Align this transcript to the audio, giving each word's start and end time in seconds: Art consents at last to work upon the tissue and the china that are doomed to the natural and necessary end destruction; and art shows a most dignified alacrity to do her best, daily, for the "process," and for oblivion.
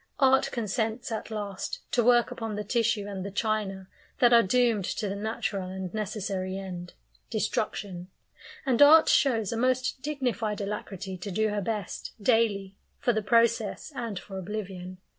Art 0.19 0.49
consents 0.51 1.11
at 1.11 1.29
last 1.29 1.81
to 1.91 2.03
work 2.03 2.31
upon 2.31 2.55
the 2.55 2.63
tissue 2.63 3.05
and 3.05 3.23
the 3.23 3.29
china 3.29 3.87
that 4.17 4.33
are 4.33 4.41
doomed 4.41 4.85
to 4.85 5.07
the 5.07 5.15
natural 5.15 5.69
and 5.69 5.93
necessary 5.93 6.57
end 6.57 6.95
destruction; 7.29 8.07
and 8.65 8.81
art 8.81 9.07
shows 9.09 9.51
a 9.51 9.57
most 9.57 10.01
dignified 10.01 10.59
alacrity 10.59 11.19
to 11.19 11.29
do 11.29 11.49
her 11.49 11.61
best, 11.61 12.13
daily, 12.19 12.75
for 12.97 13.13
the 13.13 13.21
"process," 13.21 13.93
and 13.95 14.17
for 14.17 14.39
oblivion. 14.39 14.97